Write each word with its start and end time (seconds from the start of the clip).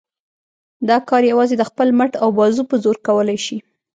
دا 0.89 0.97
کار 1.09 1.21
یوازې 1.31 1.55
د 1.57 1.63
خپل 1.69 1.87
مټ 1.97 2.11
او 2.23 2.29
بازو 2.39 2.63
په 2.69 2.75
زور 2.83 2.97
کولای 3.07 3.37
شي. 3.45 3.57